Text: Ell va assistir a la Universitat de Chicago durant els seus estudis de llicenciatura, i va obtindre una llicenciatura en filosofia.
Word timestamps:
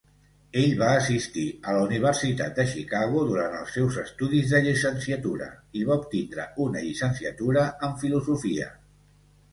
Ell 0.59 0.71
va 0.77 0.85
assistir 1.01 1.43
a 1.65 1.75
la 1.75 1.81
Universitat 1.87 2.55
de 2.61 2.65
Chicago 2.71 3.21
durant 3.31 3.59
els 3.59 3.75
seus 3.77 3.99
estudis 4.05 4.55
de 4.55 4.63
llicenciatura, 4.69 5.51
i 5.81 5.85
va 5.91 6.01
obtindre 6.05 6.47
una 6.67 6.85
llicenciatura 6.89 7.71
en 7.91 7.99
filosofia. 8.07 8.75